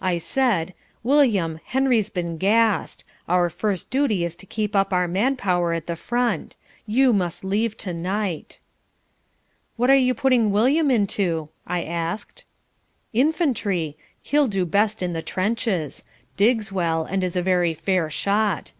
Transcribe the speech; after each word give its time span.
I 0.00 0.18
said, 0.18 0.74
'William, 1.04 1.60
Henry's 1.66 2.10
been 2.10 2.36
gassed. 2.36 3.04
Our 3.28 3.48
first 3.48 3.90
duty 3.90 4.24
is 4.24 4.34
to 4.34 4.44
keep 4.44 4.74
up 4.74 4.92
our 4.92 5.06
man 5.06 5.36
power 5.36 5.72
at 5.72 5.86
the 5.86 5.94
front. 5.94 6.56
You 6.84 7.12
must 7.12 7.44
leave 7.44 7.76
to 7.76 7.94
night.'" 7.94 8.58
"What 9.76 9.90
are 9.90 9.94
you 9.96 10.12
putting 10.12 10.50
William 10.50 10.90
into?" 10.90 11.48
I 11.64 11.84
asked 11.84 12.42
"Infantry. 13.12 13.96
He'll 14.20 14.48
do 14.48 14.66
best 14.66 15.00
in 15.00 15.12
the 15.12 15.22
trenches, 15.22 16.02
digs 16.36 16.72
well 16.72 17.04
and 17.04 17.22
is 17.22 17.36
a 17.36 17.40
very 17.40 17.72
fair 17.72 18.10
shot. 18.10 18.72